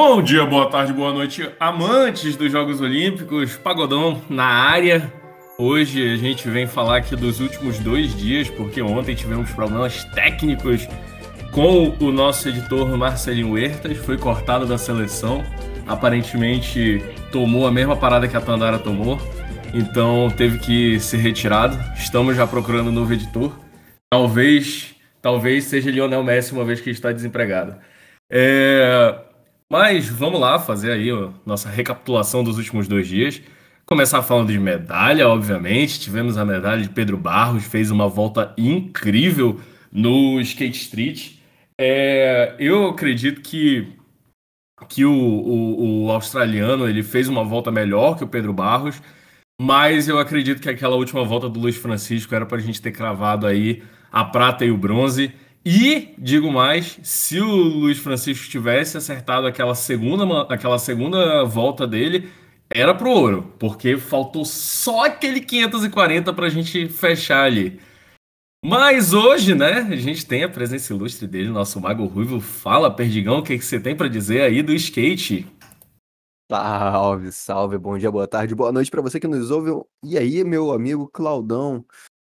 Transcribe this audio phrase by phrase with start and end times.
[0.00, 5.12] Bom dia, boa tarde, boa noite, amantes dos Jogos Olímpicos, Pagodão na área.
[5.58, 10.86] Hoje a gente vem falar aqui dos últimos dois dias, porque ontem tivemos problemas técnicos
[11.50, 15.42] com o nosso editor Marcelinho Huertas, foi cortado da seleção,
[15.84, 17.02] aparentemente
[17.32, 19.18] tomou a mesma parada que a Tandara tomou,
[19.74, 21.76] então teve que ser retirado.
[21.96, 23.52] Estamos já procurando um novo editor.
[24.08, 27.74] Talvez, talvez seja Lionel Messi uma vez que está desempregado.
[28.30, 29.27] É,
[29.70, 33.40] mas vamos lá fazer aí a nossa recapitulação dos últimos dois dias.
[33.84, 36.00] Começar falando de medalha, obviamente.
[36.00, 39.60] Tivemos a medalha de Pedro Barros, fez uma volta incrível
[39.92, 41.38] no Skate Street.
[41.80, 43.92] É, eu acredito que,
[44.88, 49.00] que o, o, o, australiano ele fez uma volta melhor que o Pedro Barros,
[49.60, 52.92] mas eu acredito que aquela última volta do Luiz Francisco era para a gente ter
[52.92, 55.32] cravado aí a prata e o bronze.
[55.64, 62.30] E, digo mais, se o Luiz Francisco tivesse acertado aquela segunda, aquela segunda volta dele,
[62.70, 67.80] era pro ouro, porque faltou só aquele 540 para a gente fechar ali.
[68.64, 72.40] Mas hoje, né, a gente tem a presença ilustre dele, nosso Mago Ruivo.
[72.40, 75.46] Fala, Perdigão, o que, que você tem para dizer aí do skate?
[76.50, 79.70] Salve, salve, bom dia, boa tarde, boa noite para você que nos ouve.
[80.02, 81.84] E aí, meu amigo Claudão,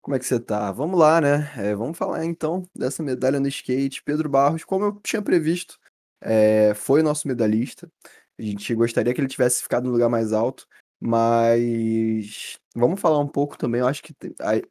[0.06, 0.72] como é que você tá?
[0.72, 1.52] Vamos lá, né?
[1.58, 4.03] É, vamos falar então dessa medalha no skate.
[4.03, 5.80] Pedro Barros, como eu tinha previsto,
[6.22, 7.92] é, foi nosso medalhista.
[8.38, 10.67] A gente gostaria que ele tivesse ficado no lugar mais alto,
[11.02, 13.81] mas vamos falar um pouco também.
[13.81, 14.14] Eu acho que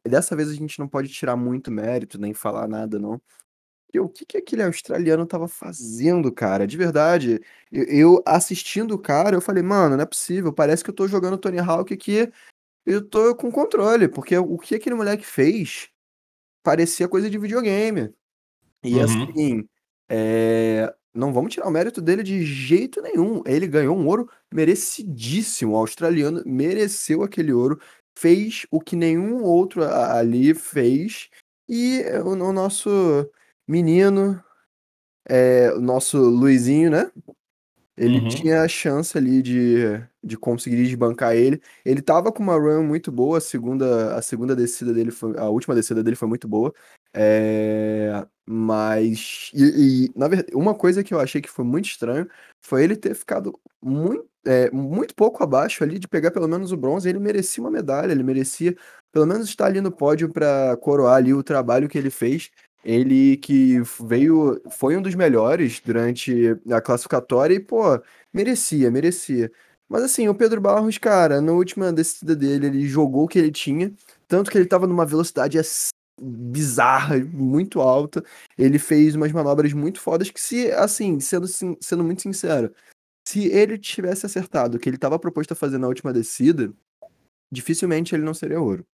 [0.07, 3.21] dessa vez a gente não pode tirar muito mérito, nem falar nada, não.
[3.93, 6.65] E o que, que aquele australiano tava fazendo, cara?
[6.65, 10.53] De verdade, eu, eu assistindo o cara, eu falei, mano, não é possível.
[10.53, 12.31] Parece que eu tô jogando Tony Hawk aqui
[12.85, 15.89] eu tô com controle, porque o que aquele moleque fez
[16.63, 18.13] parecia coisa de videogame.
[18.83, 19.03] E uhum.
[19.03, 19.69] assim,
[20.09, 20.93] é...
[21.13, 23.41] não vamos tirar o mérito dele de jeito nenhum.
[23.45, 25.73] Ele ganhou um ouro merecidíssimo.
[25.73, 27.79] O australiano mereceu aquele ouro,
[28.17, 31.29] fez o que nenhum outro ali fez.
[31.67, 32.89] E o, nosso
[33.67, 34.43] menino,
[35.27, 37.11] é, o nosso Luizinho, né?
[37.97, 38.27] Ele uhum.
[38.27, 41.61] tinha a chance ali de, de conseguir desbancar ele.
[41.85, 45.37] Ele tava com uma run muito boa, a segunda, a segunda descida dele foi.
[45.37, 46.73] A última descida dele foi muito boa.
[47.13, 49.49] É, mas.
[49.53, 52.27] E, e, na verdade, uma coisa que eu achei que foi muito estranho
[52.61, 56.77] foi ele ter ficado muito, é, muito pouco abaixo ali de pegar pelo menos o
[56.77, 57.07] bronze.
[57.07, 58.75] Ele merecia uma medalha, ele merecia
[59.13, 62.51] pelo menos estar ali no pódio para coroar ali o trabalho que ele fez.
[62.85, 67.99] Ele que veio, foi um dos melhores durante a classificatória e, pô,
[68.31, 69.51] merecia, merecia.
[69.89, 73.51] Mas assim, o Pedro Barros, cara, na última descida dele, ele jogou o que ele
[73.51, 73.91] tinha,
[74.27, 75.59] tanto que ele tava numa velocidade
[76.21, 78.23] bizarra, muito alta.
[78.55, 82.71] Ele fez umas manobras muito fodas que se, assim, sendo, sendo muito sincero,
[83.27, 86.71] se ele tivesse acertado o que ele estava proposto a fazer na última descida,
[87.51, 88.85] dificilmente ele não seria ouro.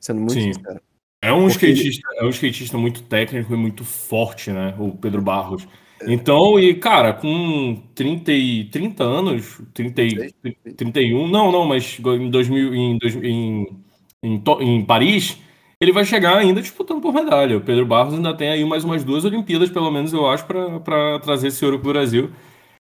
[0.00, 0.52] Sendo muito Sim.
[0.52, 0.80] sincero.
[1.22, 1.68] É um, Porque...
[1.68, 4.74] skatista, é um skatista muito técnico e muito forte, né?
[4.78, 5.66] O Pedro Barros.
[6.06, 10.02] Então, e cara, com 30, e, 30 anos, 30,
[10.76, 13.66] 31, não, não, mas em 2000, em, em,
[14.22, 15.38] em, em Paris,
[15.80, 17.56] ele vai chegar ainda disputando por medalha.
[17.56, 21.18] O Pedro Barros ainda tem aí mais umas duas Olimpíadas, pelo menos eu acho, para
[21.20, 22.30] trazer esse ouro para o Brasil.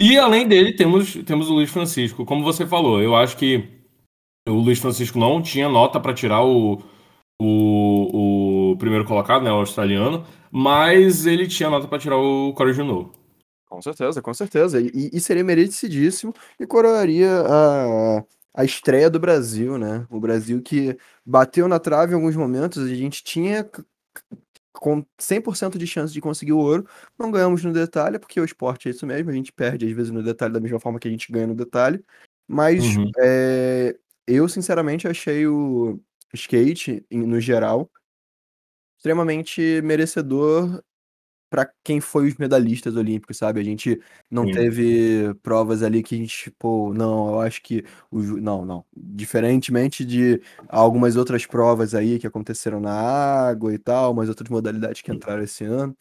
[0.01, 2.25] E além dele, temos, temos o Luiz Francisco.
[2.25, 3.65] Como você falou, eu acho que
[4.49, 6.83] o Luiz Francisco não tinha nota para tirar o,
[7.41, 12.73] o, o primeiro colocado, né, o australiano, mas ele tinha nota para tirar o Corey
[12.73, 13.13] Juno.
[13.69, 14.81] Com certeza, com certeza.
[14.81, 18.25] E, e seria merecidíssimo e coroaria a,
[18.55, 20.07] a estreia do Brasil, né?
[20.09, 20.97] O Brasil que
[21.27, 23.69] bateu na trave em alguns momentos, a gente tinha
[24.73, 26.87] com 100% de chance de conseguir o ouro,
[27.19, 30.11] não ganhamos no detalhe, porque o esporte é isso mesmo, a gente perde às vezes
[30.13, 32.05] no detalhe da mesma forma que a gente ganha no detalhe,
[32.47, 33.11] mas uhum.
[33.19, 33.97] é,
[34.27, 36.01] eu sinceramente achei o,
[36.35, 37.91] skate, no geral,
[38.97, 40.83] extremamente merecedor
[41.51, 43.61] para quem foi os medalhistas olímpicos, sabe?
[43.61, 44.53] A gente não Sim.
[44.53, 48.85] teve provas ali que a gente, tipo, não, eu acho que o não, não.
[48.97, 55.01] Diferentemente de algumas outras provas aí que aconteceram na água e tal, umas outras modalidades
[55.01, 55.97] que entraram esse ano,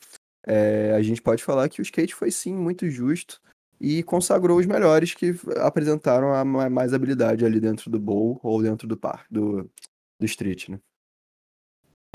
[0.48, 3.40] é, a gente pode falar que o skate foi sim muito justo
[3.80, 8.88] e consagrou os melhores que apresentaram a mais habilidade ali dentro do bowl ou dentro
[8.88, 9.70] do par, do,
[10.20, 10.80] do street, né?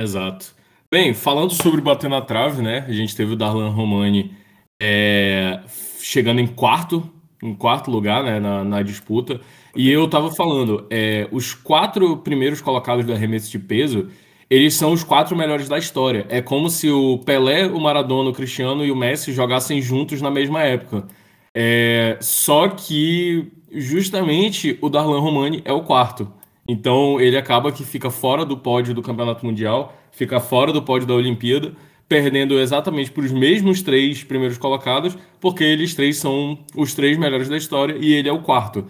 [0.00, 0.54] Exato.
[0.90, 2.84] Bem, falando sobre bater na trave, né?
[2.88, 4.34] A gente teve o Darlan Romani
[4.80, 5.60] é,
[6.00, 7.10] chegando em quarto,
[7.42, 8.40] em quarto lugar, né?
[8.40, 9.40] Na, na disputa.
[9.76, 14.08] E eu tava falando, é, os quatro primeiros colocados do arremesso de peso,
[14.50, 16.26] eles são os quatro melhores da história.
[16.28, 20.30] É como se o Pelé, o Maradona, o Cristiano e o Messi jogassem juntos na
[20.30, 21.06] mesma época.
[21.54, 26.32] É, só que justamente o Darlan Romani é o quarto.
[26.68, 31.08] Então ele acaba que fica fora do pódio do Campeonato Mundial, fica fora do pódio
[31.08, 31.72] da Olimpíada,
[32.08, 37.48] perdendo exatamente para os mesmos três primeiros colocados, porque eles três são os três melhores
[37.48, 38.84] da história e ele é o quarto.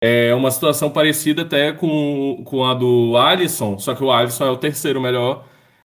[0.00, 4.50] É uma situação parecida até com, com a do Alisson, só que o Alisson é
[4.50, 5.46] o terceiro melhor.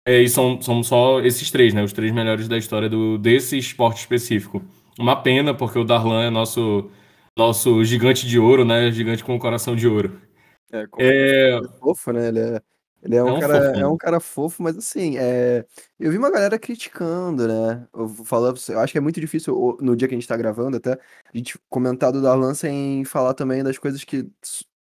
[0.07, 1.83] É, e são, são só esses três, né?
[1.85, 4.63] Os três melhores da história do, desse esporte específico.
[4.99, 6.91] Uma pena, porque o Darlan é nosso,
[7.37, 8.91] nosso gigante de ouro, né?
[8.91, 10.19] Gigante com o coração de ouro.
[10.73, 11.59] É, é...
[11.59, 12.29] é fofo, né?
[12.29, 12.63] Ele é,
[13.03, 15.65] ele é um, é um cara, é um cara fofo, mas assim, é...
[15.99, 17.87] eu vi uma galera criticando, né?
[17.95, 20.77] Eu falando, eu acho que é muito difícil no dia que a gente tá gravando
[20.77, 24.31] até a gente comentar do Darlan sem falar também das coisas que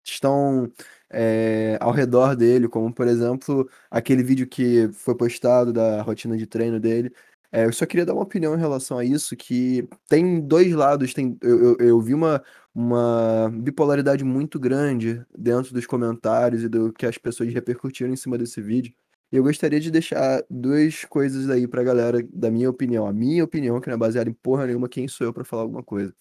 [0.03, 0.71] estão
[1.09, 6.47] é, ao redor dele, como por exemplo aquele vídeo que foi postado da rotina de
[6.47, 7.13] treino dele.
[7.51, 11.13] É, eu só queria dar uma opinião em relação a isso, que tem dois lados,
[11.13, 12.43] tem, eu, eu, eu vi uma,
[12.73, 18.37] uma bipolaridade muito grande dentro dos comentários e do que as pessoas repercutiram em cima
[18.37, 18.93] desse vídeo.
[19.31, 23.05] E eu gostaria de deixar duas coisas aí pra galera, da minha opinião.
[23.07, 25.63] A minha opinião, que não é baseada em porra nenhuma, quem sou eu para falar
[25.63, 26.13] alguma coisa.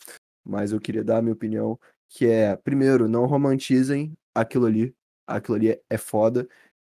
[0.45, 1.79] Mas eu queria dar a minha opinião,
[2.09, 4.95] que é, primeiro, não romantizem aquilo ali.
[5.27, 6.49] Aquilo ali é, é foda.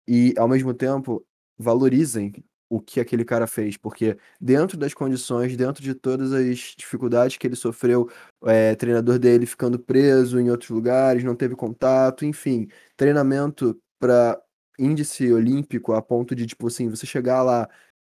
[0.07, 1.25] E, ao mesmo tempo,
[1.57, 2.33] valorizem
[2.69, 7.47] o que aquele cara fez, porque dentro das condições, dentro de todas as dificuldades que
[7.47, 8.09] ele sofreu,
[8.43, 12.67] é, treinador dele ficando preso em outros lugares, não teve contato, enfim,
[12.97, 14.41] treinamento para
[14.79, 17.69] índice olímpico a ponto de, tipo assim, você chegar lá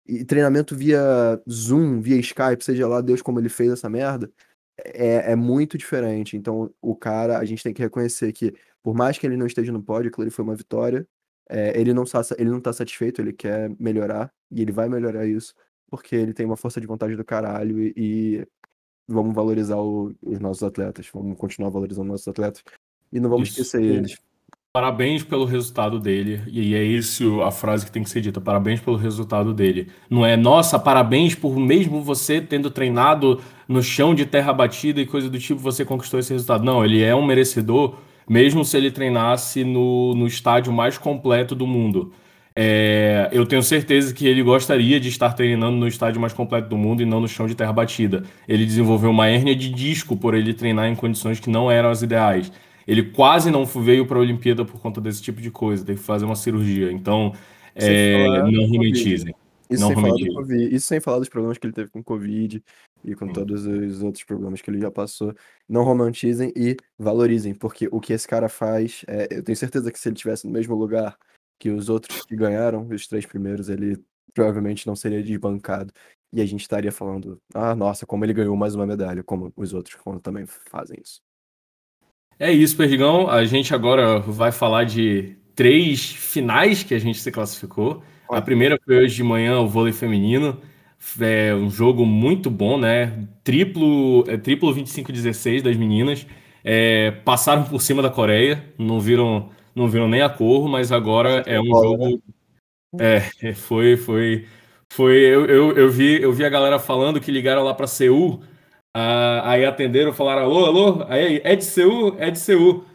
[0.05, 4.31] e treinamento via Zoom, via Skype, seja lá Deus como ele fez essa merda,
[4.77, 6.35] é, é muito diferente.
[6.37, 8.53] Então, o cara, a gente tem que reconhecer que,
[8.83, 11.07] por mais que ele não esteja no pódio, aquilo ali foi uma vitória,
[11.51, 15.25] é, ele, não tá, ele não tá satisfeito, ele quer melhorar, e ele vai melhorar
[15.27, 15.53] isso,
[15.89, 18.47] porque ele tem uma força de vontade do caralho e, e
[19.05, 22.63] vamos valorizar o, os nossos atletas, vamos continuar valorizando os nossos atletas
[23.11, 23.61] e não vamos isso.
[23.61, 24.17] esquecer eles.
[24.73, 28.79] Parabéns pelo resultado dele, e é isso a frase que tem que ser dita: parabéns
[28.79, 29.91] pelo resultado dele.
[30.09, 35.05] Não é, nossa, parabéns por mesmo você tendo treinado no chão de terra batida e
[35.05, 36.63] coisa do tipo, você conquistou esse resultado.
[36.63, 37.97] Não, ele é um merecedor
[38.29, 42.13] mesmo se ele treinasse no, no estádio mais completo do mundo.
[42.55, 46.77] É, eu tenho certeza que ele gostaria de estar treinando no estádio mais completo do
[46.77, 48.23] mundo e não no chão de terra batida.
[48.47, 52.01] Ele desenvolveu uma hérnia de disco por ele treinar em condições que não eram as
[52.01, 52.51] ideais.
[52.87, 56.05] Ele quase não veio para a Olimpíada por conta desse tipo de coisa, teve que
[56.05, 56.91] fazer uma cirurgia.
[56.91, 57.33] Então,
[57.75, 59.33] é, não romantizem.
[59.69, 62.03] Isso, não sem falar do COVID, isso sem falar dos problemas que ele teve com
[62.03, 62.61] Covid
[63.03, 63.33] e com Sim.
[63.33, 65.33] todos os outros problemas que ele já passou.
[65.67, 69.99] Não romantizem e valorizem, porque o que esse cara faz, é, eu tenho certeza que
[69.99, 71.17] se ele tivesse no mesmo lugar
[71.59, 74.03] que os outros que ganharam, os três primeiros, ele
[74.33, 75.93] provavelmente não seria desbancado.
[76.33, 79.73] E a gente estaria falando, ah, nossa, como ele ganhou mais uma medalha, como os
[79.73, 81.21] outros quando também fazem isso.
[82.39, 83.29] É isso, Perdigão.
[83.29, 88.01] A gente agora vai falar de três finais que a gente se classificou.
[88.29, 90.59] A primeira foi hoje de manhã, o vôlei feminino.
[91.19, 93.27] É um jogo muito bom, né?
[93.43, 96.25] Triplo, é, triplo 25-16 das meninas.
[96.63, 101.43] É, passaram por cima da Coreia, não viram, não viram nem a cor, mas agora
[101.47, 102.21] é um jogo.
[102.93, 103.17] Né?
[103.41, 104.47] É, foi, foi,
[104.91, 105.17] foi.
[105.17, 108.43] Eu, eu, eu, vi, eu vi a galera falando que ligaram lá para Seul,
[108.93, 112.85] aí atenderam, falaram alô, alô, aí é de Seul, é de Seul.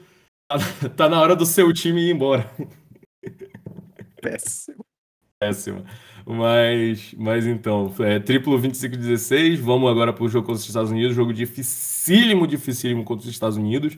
[0.49, 0.57] Tá,
[0.97, 2.49] tá na hora do seu time ir embora.
[4.23, 4.85] Péssimo.
[5.41, 5.85] Péssimo.
[6.27, 9.57] Mas, mas então, é, triplo 25-16.
[9.59, 11.15] Vamos agora para o jogo contra os Estados Unidos.
[11.15, 13.97] Jogo dificílimo, dificílimo contra os Estados Unidos.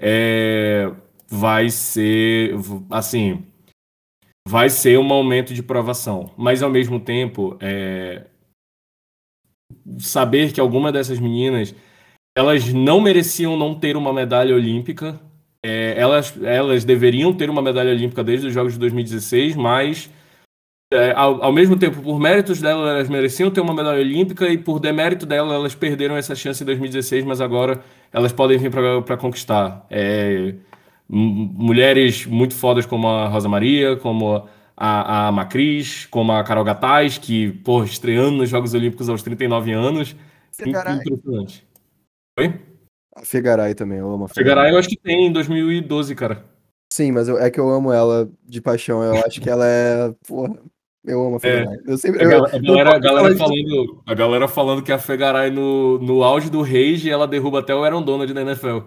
[0.00, 0.92] É,
[1.28, 2.54] vai ser,
[2.90, 3.44] assim,
[4.46, 6.32] vai ser um momento de provação.
[6.36, 8.26] Mas, ao mesmo tempo, é,
[9.98, 11.74] saber que alguma dessas meninas
[12.36, 15.20] elas não mereciam não ter uma medalha olímpica.
[15.64, 20.10] É, elas, elas deveriam ter uma medalha olímpica desde os Jogos de 2016, mas
[20.92, 24.58] é, ao, ao, mesmo tempo, por méritos dela, elas mereciam ter uma medalha olímpica e
[24.58, 27.82] por demérito dela, elas perderam essa chance em 2016, mas agora
[28.12, 29.86] elas podem vir para conquistar.
[29.90, 30.54] É,
[31.08, 37.18] mulheres muito fodas como a Rosa Maria, como a, a Macris, como a Carol Gataz,
[37.18, 40.16] que, pô, estreando nos Jogos Olímpicos aos 39 anos.
[40.52, 40.96] Fegaray.
[40.96, 41.66] Impressionante.
[42.38, 42.60] Oi?
[43.14, 44.50] A Fegaray também, eu amo a Fegaray.
[44.50, 46.44] Fegaray eu acho que tem em 2012, cara.
[46.92, 49.02] Sim, mas eu, é que eu amo ela de paixão.
[49.02, 50.14] Eu acho que ela é.
[50.28, 50.58] Porra,
[51.04, 51.78] eu amo a Fegaray.
[51.86, 51.92] É.
[51.92, 55.98] Eu sempre, a, a, galera, a, galera falando, a galera falando que a Fegaray no,
[55.98, 58.80] no auge do Rage ela derruba até o Aaron Donald da NFL.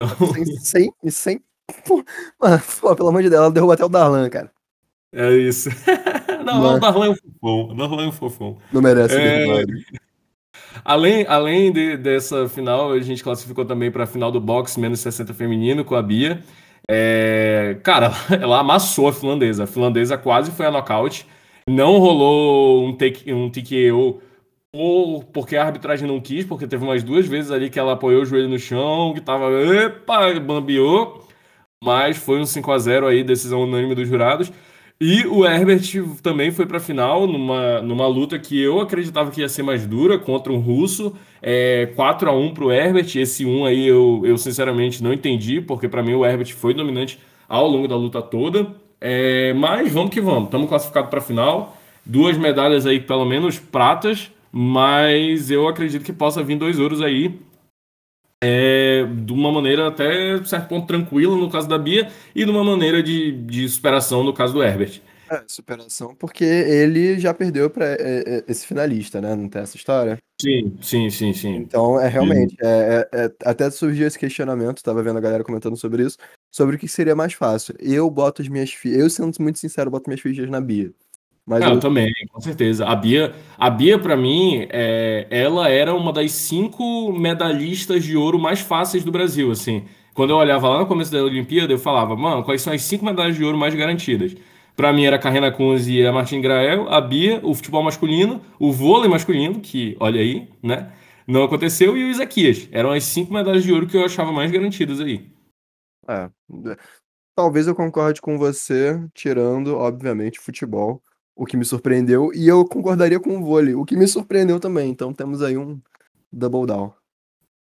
[0.00, 0.34] Então...
[0.60, 1.40] Sem, sem, sem
[1.84, 4.50] pô, pelo amor de Deus, ela derruba até o Darlan, cara.
[5.14, 5.70] É isso.
[6.44, 6.76] Não, Mas...
[6.76, 7.68] o Darlan é um fofão.
[7.70, 8.58] O Darlan é um fofão.
[8.70, 9.16] Não merece.
[9.16, 9.64] É...
[10.84, 15.00] além, além de, dessa final, a gente classificou também para a final do boxe menos
[15.00, 16.42] 60 feminino com a Bia.
[16.88, 19.64] É, cara, ela amassou a finlandesa.
[19.64, 21.26] A finlandesa quase foi a nocaute.
[21.68, 24.20] Não rolou um, take, um TKO
[24.72, 28.22] ou porque a arbitragem não quis, porque teve umas duas vezes ali que ela apoiou
[28.22, 31.26] o joelho no chão, que tava, epa, bambiou.
[31.82, 34.52] Mas foi um 5 a 0 aí, decisão unânime dos jurados.
[35.00, 35.82] E o Herbert
[36.22, 39.86] também foi para a final numa, numa luta que eu acreditava que ia ser mais
[39.86, 41.14] dura contra um russo.
[41.42, 43.16] É, 4 a 1 para o Herbert.
[43.16, 47.18] Esse 1 aí eu, eu sinceramente não entendi, porque para mim o Herbert foi dominante
[47.48, 48.74] ao longo da luta toda.
[49.00, 51.76] É, mas vamos que vamos, estamos classificados para a final.
[52.04, 57.38] Duas medalhas aí, pelo menos pratas, mas eu acredito que possa vir dois ouros aí
[58.42, 62.62] é, de uma maneira até certo ponto tranquila no caso da Bia e de uma
[62.62, 65.00] maneira de, de superação no caso do Herbert.
[65.28, 69.34] É, superação, porque ele já perdeu para é, é, esse finalista, né?
[69.34, 70.18] Não tem essa história?
[70.40, 71.56] Sim, sim, sim, sim.
[71.56, 75.76] Então, é realmente, é, é, é até surgiu esse questionamento, estava vendo a galera comentando
[75.76, 76.16] sobre isso,
[76.56, 77.74] sobre o que seria mais fácil.
[77.78, 80.90] Eu boto as minhas fichas, eu sendo muito sincero, boto minhas fichas na Bia.
[81.44, 81.72] Mas eu...
[81.72, 81.78] eu...
[81.78, 82.86] também, com certeza.
[82.86, 88.38] A Bia, a Bia para mim, é, ela era uma das cinco medalhistas de ouro
[88.38, 89.84] mais fáceis do Brasil, assim.
[90.14, 93.04] Quando eu olhava lá no começo da Olimpíada, eu falava, mano, quais são as cinco
[93.04, 94.34] medalhas de ouro mais garantidas?
[94.74, 98.40] Para mim era a Carrena Kunz e a Martin Grael, a Bia, o futebol masculino,
[98.58, 100.88] o vôlei masculino, que, olha aí, né?
[101.26, 102.66] Não aconteceu, e o Isaquias.
[102.72, 105.35] Eram as cinco medalhas de ouro que eu achava mais garantidas aí.
[106.08, 106.30] É.
[107.34, 111.02] Talvez eu concorde com você, tirando, obviamente, futebol
[111.36, 114.88] o que me surpreendeu, e eu concordaria com o vôlei, o que me surpreendeu também.
[114.88, 115.78] Então temos aí um
[116.32, 116.92] double down.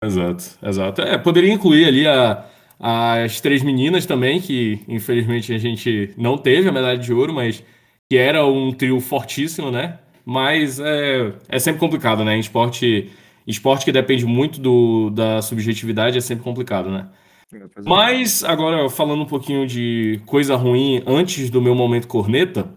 [0.03, 1.01] Exato, exato.
[1.03, 2.45] É, poderia incluir ali a,
[2.79, 7.63] as três meninas também, que infelizmente a gente não teve a medalha de ouro, mas
[8.09, 9.99] que era um trio fortíssimo, né?
[10.25, 12.35] Mas é, é sempre complicado, né?
[12.35, 13.11] Em esporte,
[13.45, 17.07] esporte que depende muito do, da subjetividade é sempre complicado, né?
[17.85, 22.71] Mas agora falando um pouquinho de coisa ruim antes do meu momento corneta,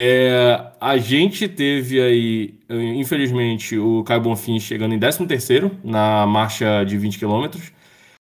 [0.00, 6.96] é, a gente teve aí, infelizmente, o Caio Bonfim chegando em 13º na marcha de
[6.96, 7.50] 20 km.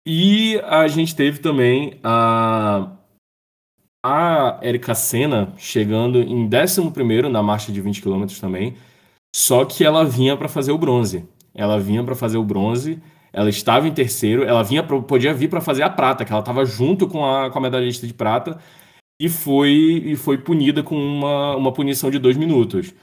[0.06, 2.96] E a gente teve também a,
[4.02, 8.76] a Erika Senna chegando em 11º na marcha de 20 km também.
[9.36, 11.28] Só que ela vinha para fazer o bronze.
[11.54, 13.02] Ela vinha para fazer o bronze.
[13.32, 14.44] Ela estava em terceiro.
[14.44, 17.50] Ela vinha pra, podia vir para fazer a prata, que ela estava junto com a,
[17.50, 18.58] com a medalhista de prata
[19.20, 22.94] e foi, e foi punida com uma, uma punição de dois minutos.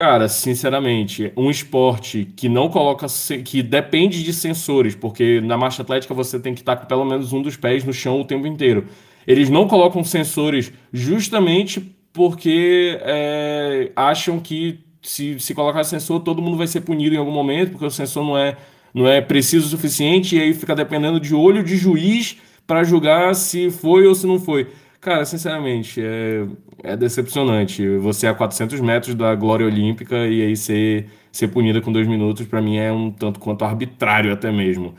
[0.00, 3.06] Cara, sinceramente, um esporte que não coloca.
[3.44, 7.32] que depende de sensores, porque na marcha atlética você tem que estar com pelo menos
[7.32, 8.86] um dos pés no chão o tempo inteiro.
[9.26, 11.80] Eles não colocam sensores justamente
[12.12, 17.32] porque é, acham que se, se colocar sensor, todo mundo vai ser punido em algum
[17.32, 18.56] momento, porque o sensor não é,
[18.94, 23.34] não é preciso o suficiente, e aí fica dependendo de olho de juiz para julgar
[23.34, 24.68] se foi ou se não foi.
[25.00, 26.46] Cara, sinceramente, é,
[26.82, 27.86] é decepcionante.
[27.98, 32.46] Você a 400 metros da glória olímpica e aí ser, ser punida com dois minutos,
[32.46, 34.94] para mim é um tanto quanto arbitrário até mesmo.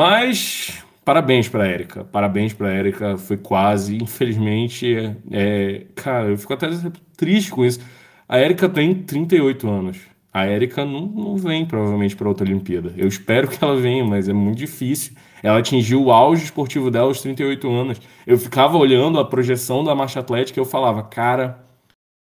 [0.00, 6.52] Mas parabéns para Érica, parabéns para Érica, foi quase, infelizmente, é, é, cara, eu fico
[6.54, 6.68] até
[7.16, 7.80] triste com isso.
[8.28, 9.98] A Érica tem 38 anos.
[10.32, 12.94] A Érica não, não vem provavelmente para outra Olimpíada.
[12.96, 15.14] Eu espero que ela venha, mas é muito difícil.
[15.42, 18.00] Ela atingiu o auge esportivo dela aos 38 anos.
[18.26, 21.64] Eu ficava olhando a projeção da marcha atlética e eu falava, cara,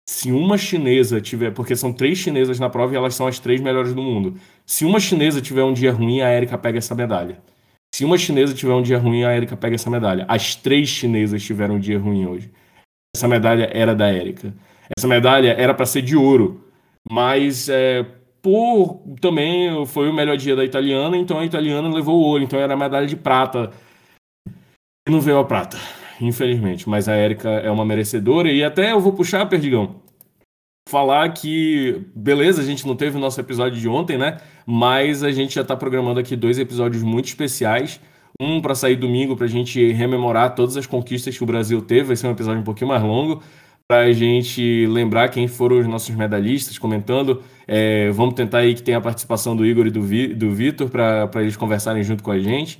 [0.07, 3.59] se uma chinesa tiver, porque são três chinesas na prova e elas são as três
[3.59, 4.35] melhores do mundo.
[4.65, 7.39] Se uma chinesa tiver um dia ruim, a Erika pega essa medalha.
[7.93, 10.25] Se uma chinesa tiver um dia ruim, a Erika pega essa medalha.
[10.27, 12.51] As três chinesas tiveram um dia ruim hoje.
[13.15, 14.53] Essa medalha era da Erika.
[14.95, 16.64] Essa medalha era para ser de ouro,
[17.09, 18.05] mas é,
[18.41, 22.59] por também foi o melhor dia da italiana, então a italiana levou o ouro, então
[22.59, 23.71] era medalha de prata.
[25.07, 25.77] Não veio a prata,
[26.19, 30.01] infelizmente, mas a Érica é uma merecedora e até eu vou puxar, Perdigão,
[30.89, 34.37] falar que, beleza, a gente não teve o nosso episódio de ontem, né?
[34.65, 37.99] Mas a gente já está programando aqui dois episódios muito especiais.
[38.39, 42.03] Um para sair domingo para a gente rememorar todas as conquistas que o Brasil teve,
[42.03, 43.41] vai ser um episódio um pouquinho mais longo
[43.87, 47.43] para a gente lembrar quem foram os nossos medalhistas comentando.
[47.67, 50.89] É, vamos tentar aí que tenha a participação do Igor e do, Vi, do Vitor
[50.89, 52.79] para eles conversarem junto com a gente.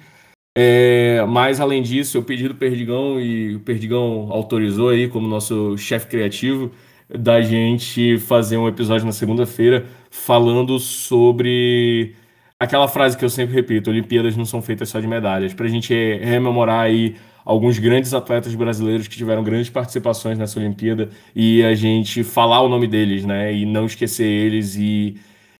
[0.57, 5.77] É, mas além disso, eu pedi do Perdigão e o Perdigão autorizou aí como nosso
[5.77, 6.71] chefe criativo
[7.09, 12.15] da gente fazer um episódio na segunda-feira falando sobre
[12.59, 15.53] aquela frase que eu sempre repito: Olimpíadas não são feitas só de medalhas.
[15.53, 17.15] Para a gente rememorar aí
[17.45, 22.67] alguns grandes atletas brasileiros que tiveram grandes participações nessa Olimpíada e a gente falar o
[22.67, 23.53] nome deles, né?
[23.53, 25.17] E não esquecer eles e,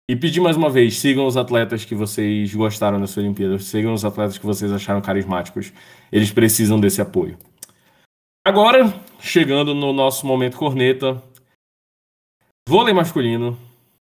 [0.07, 3.93] E pedir mais uma vez, sigam os atletas que vocês gostaram da sua Olimpíada, sigam
[3.93, 5.71] os atletas que vocês acharam carismáticos.
[6.11, 7.37] Eles precisam desse apoio.
[8.45, 11.23] Agora, chegando no nosso momento corneta,
[12.69, 13.57] vôlei masculino,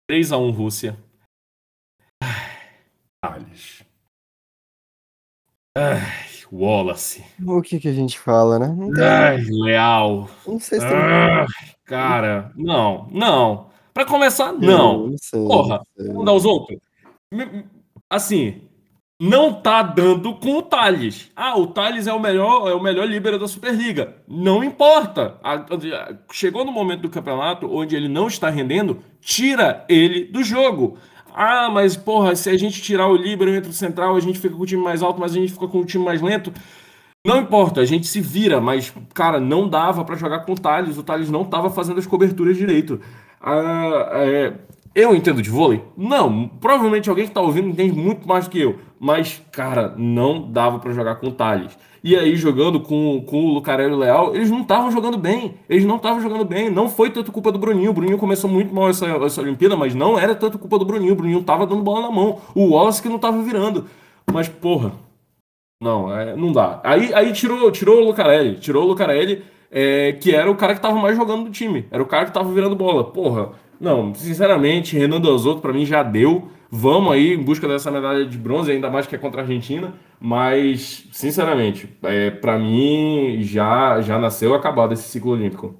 [0.06, 0.98] 3 a 1 Rússia.
[3.22, 3.82] Thales.
[5.74, 7.24] Ai, Wallace.
[7.44, 8.74] O que que a gente fala, né?
[8.76, 8.90] Não.
[9.04, 10.28] Ai, Leal.
[10.46, 10.96] Não sei se tem...
[10.96, 11.46] ah,
[11.84, 13.68] Cara, não, não.
[13.92, 15.08] Para começar, não.
[15.08, 16.78] não sei, Porra, vamos dar os outros.
[18.08, 18.62] Assim,
[19.20, 21.30] não tá dando com o Thales.
[21.34, 24.14] Ah, o Thales é o melhor, é o melhor líbero da Superliga.
[24.28, 25.40] Não importa.
[26.30, 30.98] Chegou no momento do campeonato onde ele não está rendendo, tira ele do jogo.
[31.40, 34.56] Ah, mas porra, se a gente tirar o líbero entre o central, a gente fica
[34.56, 36.52] com o time mais alto, mas a gente fica com o time mais lento.
[37.24, 40.98] Não importa, a gente se vira, mas, cara, não dava para jogar com o Thales.
[40.98, 43.00] O Thales não tava fazendo as coberturas direito.
[43.40, 44.54] Ah, é,
[44.98, 45.82] eu entendo de vôlei?
[45.96, 48.76] Não, provavelmente alguém que tá ouvindo entende muito mais do que eu.
[48.98, 51.76] Mas, cara, não dava para jogar com o Thales.
[52.02, 55.54] E aí, jogando com, com o Lucarelli Leal, eles não estavam jogando bem.
[55.68, 56.70] Eles não estavam jogando bem.
[56.70, 57.90] Não foi tanto culpa do Bruninho.
[57.90, 61.12] O Bruninho começou muito mal essa, essa Olimpíada, mas não era tanto culpa do Bruninho.
[61.12, 62.40] O Bruninho tava dando bola na mão.
[62.54, 63.86] O Wallace que não tava virando.
[64.32, 64.92] Mas, porra,
[65.82, 66.80] não, é, não dá.
[66.82, 68.56] Aí, aí tirou, tirou o Lucarelli.
[68.56, 71.86] Tirou o Lucarelli é, que era o cara que tava mais jogando do time.
[71.90, 73.04] Era o cara que tava virando bola.
[73.04, 76.50] Porra, não, sinceramente, Renan Delzotto para mim já deu.
[76.70, 79.94] Vamos aí em busca dessa medalha de bronze, ainda mais que é contra a Argentina.
[80.20, 85.74] Mas, sinceramente, é, para mim já, já nasceu acabado esse ciclo olímpico.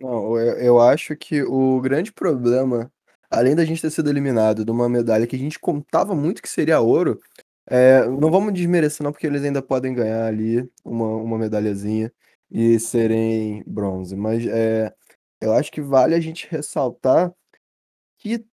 [0.00, 2.90] Não, eu, eu acho que o grande problema,
[3.30, 6.48] além da gente ter sido eliminado de uma medalha que a gente contava muito que
[6.48, 7.18] seria ouro,
[7.68, 12.12] é, não vamos desmerecer não, porque eles ainda podem ganhar ali uma, uma medalhazinha
[12.50, 14.16] e serem bronze.
[14.16, 14.92] Mas é,
[15.40, 17.32] eu acho que vale a gente ressaltar
[18.18, 18.44] que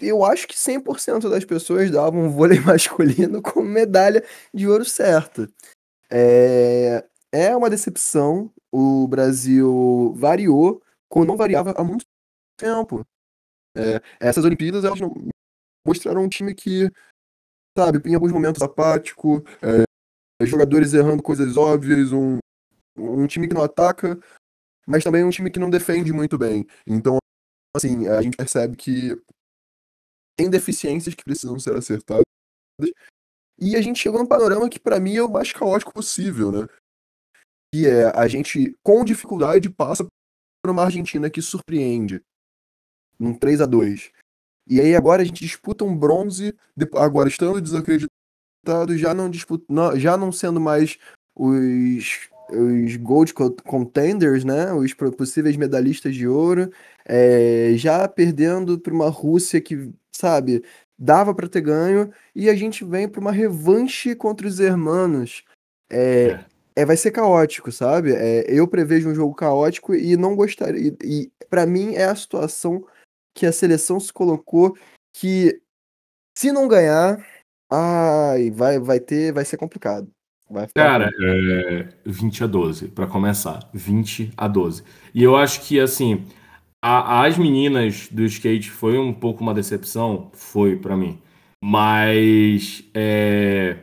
[0.00, 4.24] eu acho que 100% das pessoas davam vôlei masculino como medalha
[4.54, 5.50] de ouro certa.
[6.10, 8.52] É, é uma decepção.
[8.70, 12.04] O Brasil variou quando não variava há muito
[12.56, 13.04] tempo.
[13.76, 14.98] É, essas Olimpíadas elas
[15.86, 16.90] mostraram um time que,
[17.76, 22.38] sabe, em alguns momentos apático, é, jogadores errando coisas óbvias, um,
[22.96, 24.18] um time que não ataca,
[24.88, 26.66] mas também um time que não defende muito bem.
[26.86, 27.18] Então,
[27.76, 29.14] assim, a gente percebe que
[30.34, 32.24] tem deficiências que precisam ser acertadas.
[33.60, 36.66] E a gente chegou num panorama que, para mim, é o mais caótico possível, né?
[37.74, 40.06] Que é a gente, com dificuldade, passa
[40.62, 42.22] por uma Argentina que surpreende.
[43.20, 44.10] Um 3 a 2
[44.66, 46.56] E aí agora a gente disputa um bronze,
[46.94, 49.66] agora estando desacreditado, já não disputa,
[49.98, 50.96] já não sendo mais
[51.36, 53.32] os os gold
[53.64, 56.70] contenders, né, os possíveis medalhistas de ouro,
[57.04, 60.62] é, já perdendo para uma Rússia que, sabe,
[60.98, 65.44] dava para ter ganho, e a gente vem para uma revanche contra os hermanos.
[65.90, 66.84] É, é.
[66.84, 68.12] vai ser caótico, sabe?
[68.12, 70.96] É, eu prevejo um jogo caótico e não gostaria.
[71.02, 72.84] E, e para mim é a situação
[73.34, 74.76] que a seleção se colocou
[75.12, 75.60] que
[76.36, 77.24] se não ganhar,
[77.70, 80.10] ai, vai, vai ter, vai ser complicado.
[80.74, 83.68] Cara, é 20 a 12, para começar.
[83.72, 84.82] 20 a 12.
[85.14, 86.24] E eu acho que, assim,
[86.82, 91.18] a, as meninas do skate foi um pouco uma decepção, foi para mim.
[91.62, 93.78] Mas é,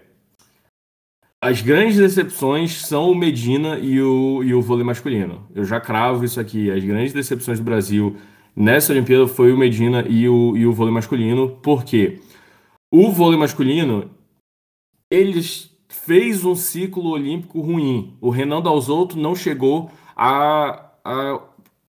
[1.42, 5.48] as grandes decepções são o Medina e o, e o vôlei masculino.
[5.54, 6.72] Eu já cravo isso aqui.
[6.72, 8.18] As grandes decepções do Brasil
[8.56, 11.50] nessa Olimpíada foi o Medina e o, e o vôlei masculino.
[11.50, 12.20] Por quê?
[12.92, 14.10] O vôlei masculino,
[15.12, 18.14] eles fez um ciclo olímpico ruim.
[18.22, 21.40] O Renan Dalzotto não chegou a, a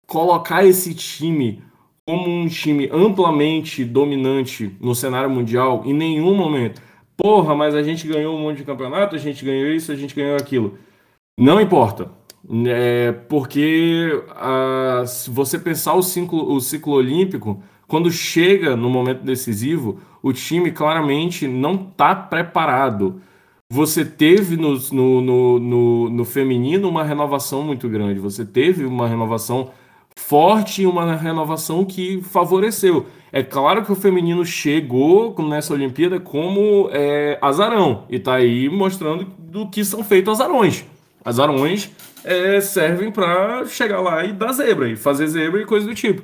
[0.06, 1.62] colocar esse time
[2.06, 6.82] como um time amplamente dominante no cenário mundial em nenhum momento.
[7.16, 10.14] Porra, mas a gente ganhou um monte de campeonato, a gente ganhou isso, a gente
[10.14, 10.78] ganhou aquilo.
[11.38, 12.10] Não importa.
[12.66, 19.22] É porque a, se você pensar o ciclo, o ciclo olímpico, quando chega no momento
[19.22, 23.20] decisivo, o time claramente não está preparado
[23.74, 28.20] você teve no, no, no, no, no feminino uma renovação muito grande.
[28.20, 29.70] Você teve uma renovação
[30.14, 33.06] forte e uma renovação que favoreceu.
[33.32, 39.26] É claro que o feminino chegou nessa Olimpíada como é, azarão e está aí mostrando
[39.36, 40.84] do que são feitos azarões.
[41.24, 41.90] Azarões
[42.22, 46.22] é, servem para chegar lá e dar zebra, e fazer zebra e coisa do tipo.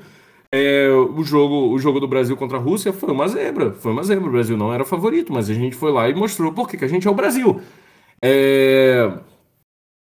[0.53, 3.73] É, o, jogo, o jogo do Brasil contra a Rússia foi uma zebra.
[3.75, 4.29] Foi uma zebra.
[4.29, 6.89] O Brasil não era favorito, mas a gente foi lá e mostrou por que a
[6.89, 7.61] gente é o Brasil.
[8.23, 9.21] É,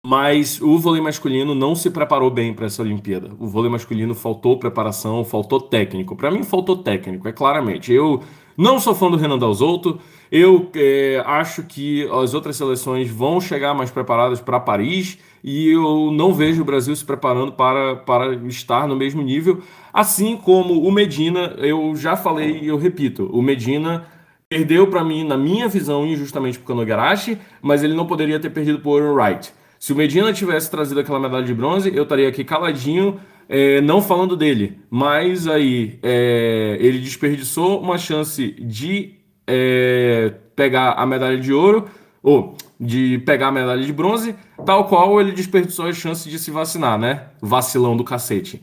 [0.05, 3.31] Mas o vôlei masculino não se preparou bem para essa Olimpíada.
[3.37, 6.15] O vôlei masculino faltou preparação, faltou técnico.
[6.15, 7.91] Para mim, faltou técnico, é claramente.
[7.91, 8.23] Eu
[8.59, 9.99] não sou fã do Renan Dalzotto.
[10.29, 16.11] Eu é, acho que as outras seleções vão chegar mais preparadas para Paris e eu
[16.11, 19.61] não vejo o Brasil se preparando para, para estar no mesmo nível.
[19.93, 24.05] Assim como o Medina, eu já falei e eu repito: o Medina
[24.49, 28.79] perdeu para mim, na minha visão, injustamente por Kanogarashi, mas ele não poderia ter perdido
[28.79, 29.53] por Aaron Wright.
[29.79, 33.17] Se o Medina tivesse trazido aquela medalha de bronze, eu estaria aqui caladinho,
[33.49, 34.79] é, não falando dele.
[34.89, 39.15] Mas aí é, ele desperdiçou uma chance de
[39.47, 41.89] é, pegar a medalha de ouro,
[42.21, 44.35] ou de pegar a medalha de bronze,
[44.65, 47.29] tal qual ele desperdiçou a chance de se vacinar, né?
[47.41, 48.61] Vacilão do cacete.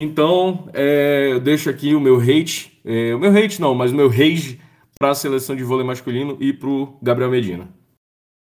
[0.00, 3.96] Então, é, eu deixo aqui o meu hate, é, o meu hate não, mas o
[3.96, 4.60] meu rage
[4.98, 7.68] para a seleção de vôlei masculino e para o Gabriel Medina.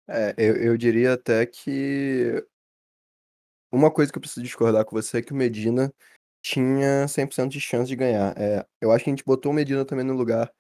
[0.09, 2.43] É, eu, eu diria até que
[3.73, 5.93] uma coisa que eu preciso discordar com você é que o Medina
[6.43, 8.35] tinha 100% de chance de ganhar.
[8.37, 10.53] É, eu acho que a gente botou o Medina também no lugar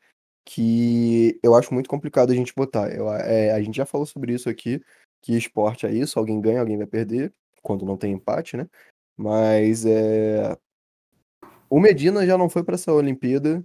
[0.45, 2.93] que eu acho muito complicado a gente botar.
[2.95, 4.83] Eu, é, a gente já falou sobre isso aqui,
[5.21, 8.69] que esporte é isso, alguém ganha, alguém vai perder, quando não tem empate, né?
[9.17, 10.57] Mas é,
[11.71, 13.65] o Medina já não foi para essa Olimpíada,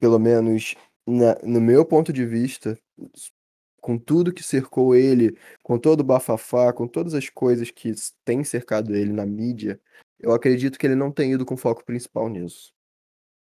[0.00, 0.74] pelo menos
[1.06, 2.78] na, no meu ponto de vista,
[3.80, 7.92] com tudo que cercou ele, com todo o bafafá, com todas as coisas que
[8.24, 9.80] tem cercado ele na mídia,
[10.18, 12.72] eu acredito que ele não tem ido com foco principal nisso.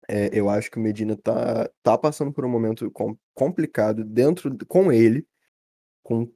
[0.08, 4.56] É, eu acho que o Medina tá, tá passando por um momento com, complicado dentro
[4.68, 5.26] com ele,
[6.02, 6.30] com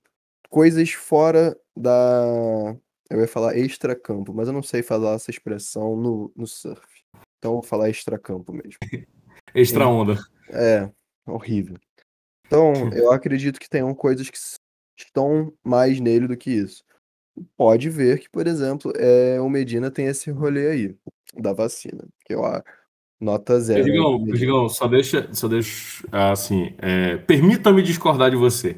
[0.49, 2.77] coisas fora da.
[3.09, 6.87] Eu ia falar extra-campo, mas eu não sei falar essa expressão no, no surf.
[7.39, 8.79] Então eu vou falar extra-campo mesmo.
[9.55, 10.17] Extra-onda.
[10.49, 10.89] É,
[11.27, 11.77] horrível.
[12.51, 14.37] Então, eu acredito que tenham coisas que
[14.99, 16.83] estão mais nele do que isso.
[17.57, 20.97] Pode ver que, por exemplo, é, o Medina tem esse rolê aí,
[21.33, 22.05] da vacina.
[22.27, 22.43] Que eu
[23.21, 23.85] nota zero.
[23.85, 28.77] Digão, Digão só deixa, só deixa assim, é, permita-me discordar de você.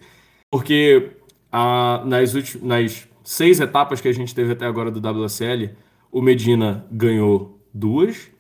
[0.51, 1.13] Porque
[1.51, 5.71] a, nas, últimas, nas seis etapas que a gente teve até agora do WSL,
[6.11, 8.31] o Medina ganhou duas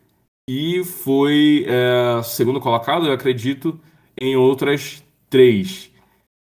[0.46, 3.80] e foi é, segundo colocado, eu acredito,
[4.20, 5.90] em outras três.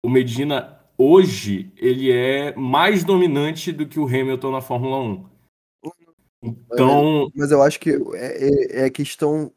[0.06, 5.30] O Medina hoje ele é mais dominante do que o Hamilton na Fórmula 1.
[6.44, 9.52] Então, mas eu acho que é, é, é questão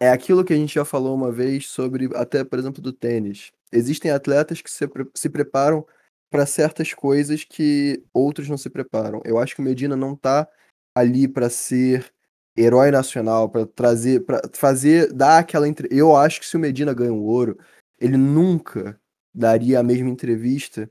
[0.00, 3.50] é aquilo que a gente já falou uma vez sobre até por exemplo do tênis.
[3.72, 5.84] Existem atletas que se, se preparam
[6.30, 9.20] para certas coisas que outros não se preparam.
[9.24, 10.48] Eu acho que o Medina não tá
[10.94, 12.12] ali para ser
[12.56, 15.88] herói nacional, para trazer, para fazer, dar aquela entre...
[15.90, 17.58] Eu acho que se o Medina ganha o ouro,
[18.00, 19.00] ele nunca
[19.34, 20.90] daria a mesma entrevista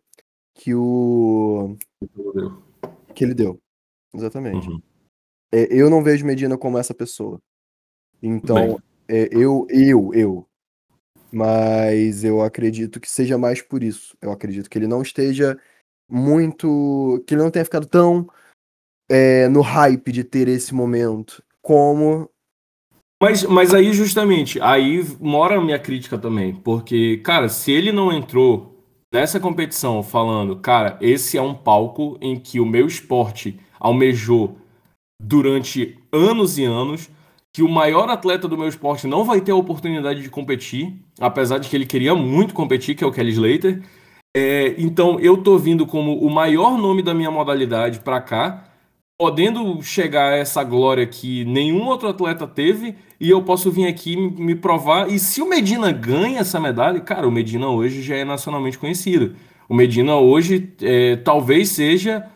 [0.53, 1.77] que o
[3.13, 3.59] que ele deu.
[4.13, 4.69] Exatamente.
[4.69, 4.81] Uhum.
[5.51, 7.39] É, eu não vejo Medina como essa pessoa.
[8.21, 10.47] Então, é, eu, eu, eu.
[11.31, 14.17] Mas eu acredito que seja mais por isso.
[14.21, 15.59] Eu acredito que ele não esteja
[16.09, 17.23] muito.
[17.27, 18.27] que ele não tenha ficado tão
[19.09, 22.29] é, no hype de ter esse momento como
[23.21, 26.53] mas, mas aí, justamente, aí mora a minha crítica também.
[26.53, 28.77] Porque, cara, se ele não entrou
[29.11, 34.57] nessa competição falando, cara, esse é um palco em que o meu esporte almejou
[35.21, 37.09] durante anos e anos,
[37.53, 41.57] que o maior atleta do meu esporte não vai ter a oportunidade de competir, apesar
[41.57, 43.81] de que ele queria muito competir, que é o Kelly Slater.
[44.35, 48.63] É, então, eu tô vindo como o maior nome da minha modalidade para cá,
[49.17, 54.15] podendo chegar a essa glória que nenhum outro atleta teve e eu posso vir aqui
[54.15, 55.09] me provar.
[55.09, 59.35] E se o Medina ganha essa medalha, cara, o Medina hoje já é nacionalmente conhecido.
[59.67, 62.29] O Medina hoje é, talvez seja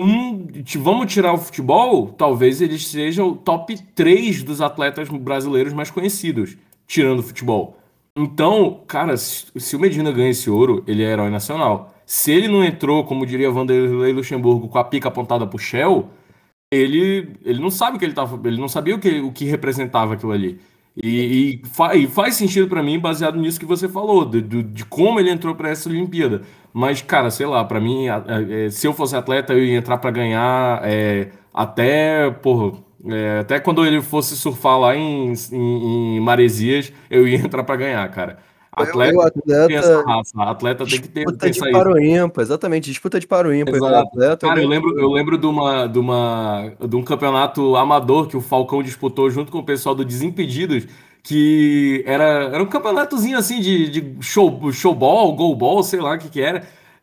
[0.00, 0.46] um.
[0.78, 2.08] Vamos tirar o futebol?
[2.08, 7.76] Talvez ele seja o top 3 dos atletas brasileiros mais conhecidos, tirando o futebol.
[8.16, 11.94] Então, cara, se o Medina ganha esse ouro, ele é herói nacional.
[12.06, 16.08] Se ele não entrou, como diria Vanderlei Luxemburgo, com a pica apontada pro Shell,
[16.70, 19.44] ele, ele não sabe o que ele tava, ele não sabia o que, o que
[19.44, 20.60] representava aquilo ali.
[20.96, 24.62] E, e, fa, e faz sentido para mim, baseado nisso que você falou, de, de,
[24.62, 26.42] de como ele entrou para essa Olimpíada.
[26.72, 30.10] Mas, cara, sei lá, para mim, é, se eu fosse atleta, eu ia entrar para
[30.10, 36.92] ganhar é, até, porra, é, até quando ele fosse surfar lá em, em, em Maresias,
[37.10, 38.38] eu ia entrar para ganhar, cara.
[38.76, 40.42] Atleta, atleta, tem essa raça.
[40.42, 43.74] atleta tem que ter disputa de paro ímpar, exatamente, disputa de paro ímpar.
[43.74, 48.36] Atleta, Cara, eu lembro, eu lembro de, uma, de, uma, de um campeonato amador que
[48.36, 50.86] o Falcão disputou junto com o pessoal do Desimpedidos,
[51.22, 56.28] que era, era um campeonatozinho assim de, de show, showball, goalball, sei lá o que
[56.28, 56.62] que era.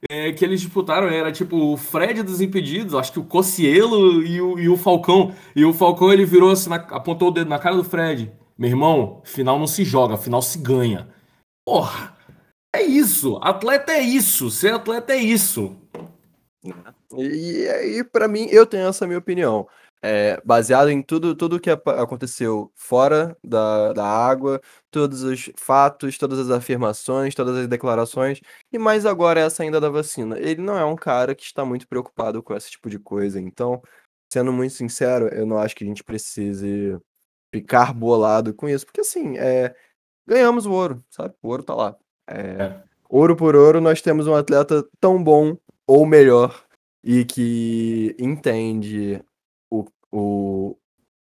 [0.09, 4.39] é, que eles disputaram era tipo o Fred dos impedidos, acho que o Cocielo e
[4.41, 5.33] o, e o Falcão.
[5.55, 8.31] E o Falcão ele virou assim, na, apontou o dedo na cara do Fred.
[8.57, 11.07] Meu irmão, final não se joga, final se ganha.
[11.65, 12.15] Porra,
[12.73, 13.37] é isso.
[13.41, 14.49] Atleta é isso.
[14.51, 15.77] Ser atleta é isso.
[17.17, 19.67] E aí, para mim, eu tenho essa minha opinião.
[20.05, 24.59] É, baseado em tudo tudo que aconteceu fora da, da água,
[24.91, 29.89] todos os fatos, todas as afirmações, todas as declarações, e mais agora essa ainda da
[29.89, 30.37] vacina.
[30.37, 33.81] Ele não é um cara que está muito preocupado com esse tipo de coisa, então,
[34.31, 36.99] sendo muito sincero, eu não acho que a gente precise
[37.53, 39.73] ficar bolado com isso, porque assim, é,
[40.25, 41.33] ganhamos o ouro, sabe?
[41.41, 41.95] O ouro tá lá.
[42.27, 42.83] É, é.
[43.09, 46.63] Ouro por ouro, nós temos um atleta tão bom ou melhor
[47.03, 49.21] e que entende
[49.69, 50.77] o, o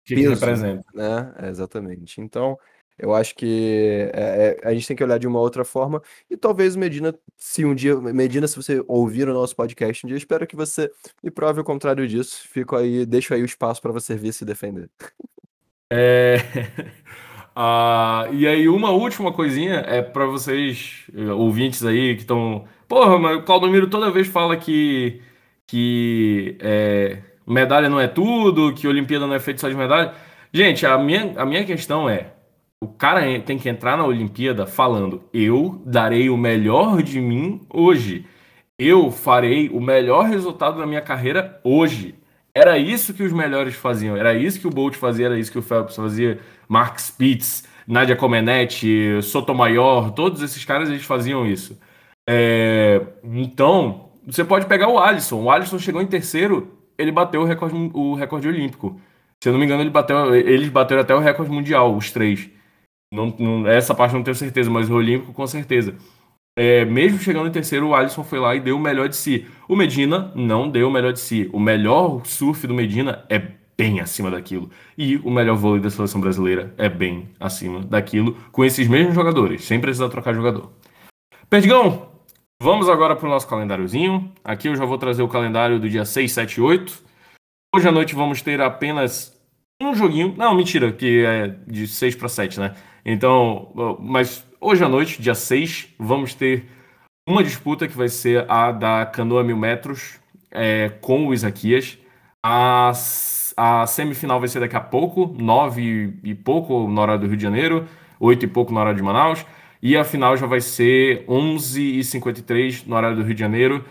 [0.05, 0.85] que peso, representa.
[0.93, 1.33] né?
[1.39, 2.21] É, exatamente.
[2.21, 2.57] Então,
[2.97, 6.37] eu acho que é, é, a gente tem que olhar de uma outra forma e
[6.37, 10.45] talvez Medina, se um dia, Medina, se você ouvir o nosso podcast um dia, espero
[10.45, 10.89] que você
[11.23, 12.47] me prove o contrário disso.
[12.47, 14.89] Fico aí, deixo aí o espaço para você vir se defender.
[15.91, 16.37] É...
[17.55, 22.65] Ah, e aí, uma última coisinha é para vocês, eh, ouvintes aí, que estão.
[22.87, 25.21] Porra, mas o Claudomiro toda vez fala que,
[25.67, 30.13] que é, medalha não é tudo, que Olimpíada não é feito só de medalha.
[30.53, 32.33] Gente, a minha, a minha questão é:
[32.79, 38.25] o cara tem que entrar na Olimpíada falando, eu darei o melhor de mim hoje.
[38.77, 42.15] Eu farei o melhor resultado da minha carreira hoje.
[42.53, 45.59] Era isso que os melhores faziam, era isso que o Bolt fazia, era isso que
[45.59, 51.79] o Phelps fazia, Mark Spitz, Nadia Comenetti, Sotomayor, todos esses caras eles faziam isso.
[52.29, 55.41] É, então, você pode pegar o Alisson.
[55.41, 58.99] O Alisson chegou em terceiro, ele bateu o recorde, o recorde olímpico.
[59.41, 62.49] Se eu não me engano, ele bateu, eles bateram até o recorde mundial, os três.
[63.13, 65.95] Não, não, essa parte não tenho certeza, mas o olímpico com certeza.
[66.55, 69.47] É, mesmo chegando em terceiro, o Alisson foi lá e deu o melhor de si.
[69.67, 71.49] O Medina não deu o melhor de si.
[71.53, 73.39] O melhor surf do Medina é
[73.77, 74.69] bem acima daquilo.
[74.97, 79.63] E o melhor vôlei da seleção brasileira é bem acima daquilo, com esses mesmos jogadores,
[79.63, 80.71] sem precisar trocar jogador.
[81.49, 82.09] Perdigão,
[82.61, 84.31] vamos agora para o nosso calendáriozinho.
[84.43, 87.03] Aqui eu já vou trazer o calendário do dia 6, 7 e 8.
[87.73, 89.35] Hoje à noite vamos ter apenas
[89.81, 90.35] um joguinho.
[90.37, 92.75] Não, mentira, que é de 6 para 7, né?
[93.05, 96.65] Então, mas hoje à noite, dia 6, vamos ter
[97.28, 100.19] uma disputa que vai ser a da canoa mil metros
[100.52, 101.97] é, com o Isaquias.
[102.43, 102.91] A,
[103.58, 107.43] a semifinal vai ser daqui a pouco, 9 e pouco na hora do Rio de
[107.43, 107.88] Janeiro,
[108.19, 109.45] 8 e pouco na hora de Manaus.
[109.82, 113.84] E a final já vai ser 11h53 no horário do Rio de Janeiro,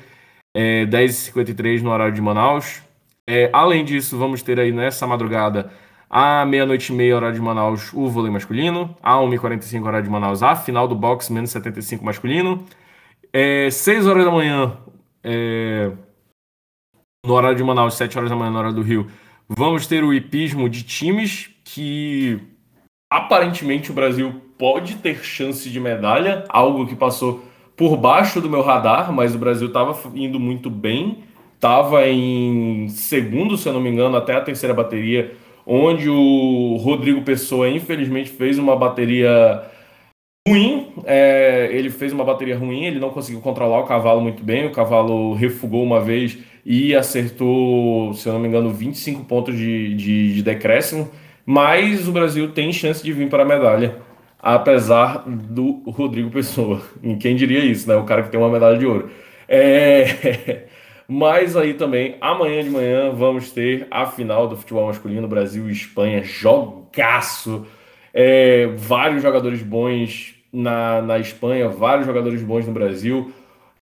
[0.55, 2.83] é, 10h53 no horário de Manaus.
[3.27, 5.71] É, além disso, vamos ter aí nessa madrugada
[6.11, 8.97] à meia-noite e meia, horário de Manaus, o vôlei masculino.
[9.01, 12.65] À 1h45, horário de Manaus, a final do boxe, menos 75 masculino.
[13.33, 14.77] É, 6 horas da manhã,
[15.23, 15.93] é,
[17.25, 19.07] no horário de Manaus, 7 horas da manhã, no horário do Rio,
[19.49, 22.41] vamos ter o hipismo de times que
[23.09, 27.45] aparentemente o Brasil pode ter chance de medalha, algo que passou
[27.77, 31.23] por baixo do meu radar, mas o Brasil estava indo muito bem,
[31.55, 35.37] estava em segundo, se eu não me engano, até a terceira bateria
[35.71, 39.63] onde o Rodrigo Pessoa, infelizmente, fez uma bateria
[40.47, 40.93] ruim.
[41.05, 44.67] É, ele fez uma bateria ruim, ele não conseguiu controlar o cavalo muito bem.
[44.67, 49.95] O cavalo refugou uma vez e acertou, se eu não me engano, 25 pontos de,
[49.95, 51.09] de, de decréscimo.
[51.47, 53.97] Mas o Brasil tem chance de vir para a medalha,
[54.41, 56.83] apesar do Rodrigo Pessoa.
[57.21, 57.95] Quem diria isso, né?
[57.95, 59.09] O cara que tem uma medalha de ouro.
[59.49, 60.65] É.
[61.13, 65.73] Mas aí também, amanhã de manhã, vamos ter a final do futebol masculino Brasil e
[65.73, 66.23] Espanha.
[66.23, 67.67] Jogaço!
[68.15, 73.33] É, vários jogadores bons na, na Espanha, vários jogadores bons no Brasil.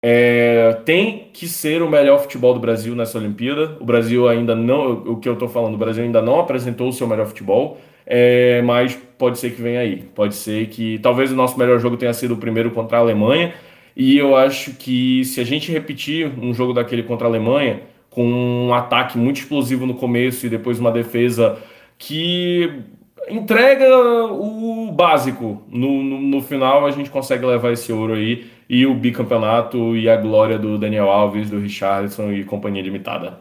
[0.00, 3.76] É, tem que ser o melhor futebol do Brasil nessa Olimpíada.
[3.78, 6.92] O Brasil ainda não, o que eu estou falando, o Brasil ainda não apresentou o
[6.94, 10.02] seu melhor futebol, é, mas pode ser que venha aí.
[10.14, 13.52] Pode ser que talvez o nosso melhor jogo tenha sido o primeiro contra a Alemanha,
[13.98, 18.24] e eu acho que se a gente repetir um jogo daquele contra a Alemanha, com
[18.24, 21.58] um ataque muito explosivo no começo e depois uma defesa
[21.98, 22.80] que
[23.28, 23.88] entrega
[24.28, 28.94] o básico, no, no, no final a gente consegue levar esse ouro aí e o
[28.94, 33.40] bicampeonato e a glória do Daniel Alves, do Richardson e companhia limitada.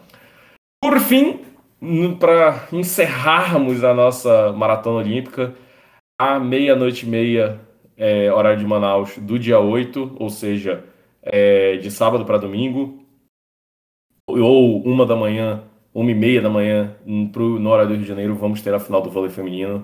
[0.81, 1.39] Por fim,
[2.19, 5.53] para encerrarmos a nossa maratona olímpica,
[6.19, 7.66] à meia-noite e meia
[7.97, 10.83] é, horário de Manaus, do dia 8, ou seja,
[11.23, 13.03] é, de sábado para domingo,
[14.27, 16.95] ou uma da manhã, uma e meia da manhã,
[17.31, 19.83] pro, no horário do Rio de Janeiro, vamos ter a final do vôlei feminino.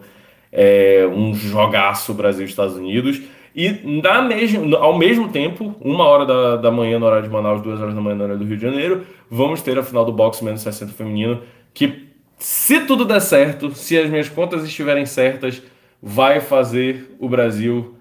[0.51, 3.19] É, um jogaço Brasil-Estados Unidos.
[3.55, 7.61] E na mesmo, ao mesmo tempo, uma hora da, da manhã no horário de Manaus,
[7.61, 10.11] duas horas da manhã no horário do Rio de Janeiro, vamos ter a final do
[10.11, 11.41] boxe menos 60 feminino,
[11.73, 15.61] que se tudo der certo, se as minhas contas estiverem certas,
[16.01, 17.95] vai fazer o Brasil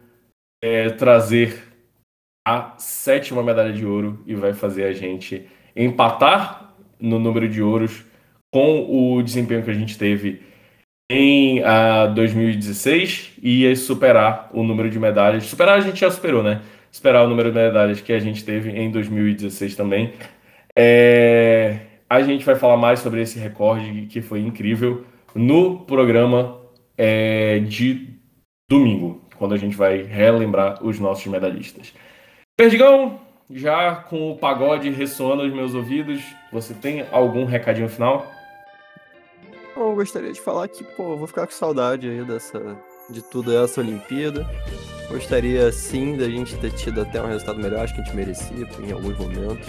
[0.62, 1.62] é, trazer
[2.46, 5.46] a sétima medalha de ouro e vai fazer a gente
[5.76, 8.04] empatar no número de ouros
[8.52, 10.42] com o desempenho que a gente teve
[11.10, 15.44] em uh, 2016 e superar o número de medalhas.
[15.44, 16.62] Superar a gente já superou, né?
[16.90, 20.12] Superar o número de medalhas que a gente teve em 2016 também.
[20.76, 21.80] É...
[22.08, 26.60] A gente vai falar mais sobre esse recorde que foi incrível no programa
[26.96, 28.08] é, de
[28.68, 31.92] domingo, quando a gente vai relembrar os nossos medalhistas.
[32.56, 33.18] Perdigão,
[33.50, 38.24] já com o pagode ressoando nos meus ouvidos, você tem algum recadinho final?
[39.76, 42.78] Eu gostaria de falar que, pô, vou ficar com saudade aí dessa,
[43.10, 44.48] de tudo essa Olimpíada.
[45.10, 48.68] Gostaria sim da gente ter tido até um resultado melhor, acho que a gente merecia
[48.78, 49.66] em alguns momentos.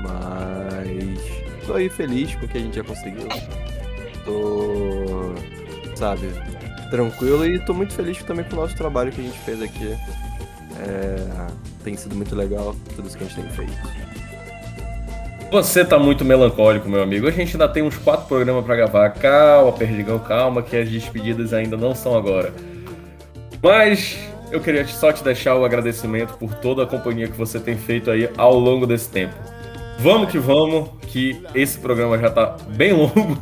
[0.00, 3.28] Mas tô aí feliz com o que a gente já conseguiu.
[4.24, 5.32] Tô,
[5.94, 6.26] sabe,
[6.90, 9.96] tranquilo e tô muito feliz também com o nosso trabalho que a gente fez aqui.
[10.78, 11.46] É,
[11.84, 14.10] tem sido muito legal tudo isso que a gente tem feito.
[15.50, 17.26] Você tá muito melancólico, meu amigo.
[17.26, 19.10] A gente ainda tem uns quatro programas para gravar.
[19.10, 22.52] Calma, Perdigão, calma, que as despedidas ainda não são agora.
[23.60, 24.16] Mas
[24.52, 28.10] eu queria só te deixar o agradecimento por toda a companhia que você tem feito
[28.10, 29.34] aí ao longo desse tempo.
[29.98, 33.36] Vamos que vamos, que esse programa já tá bem longo.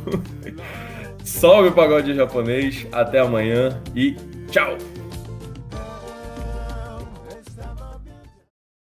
[1.39, 4.13] Salve o pagode japonês, até amanhã e
[4.51, 4.77] tchau!